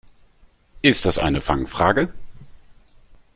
Ist 0.81 1.05
das 1.05 1.19
eine 1.19 1.41
Fangfrage? 1.41 2.11